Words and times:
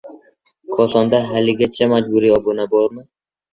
Kosonda 0.75 1.17
haligacha 1.29 1.83
majburiy 1.93 2.35
obuna 2.37 2.63
bormi? 2.71 3.01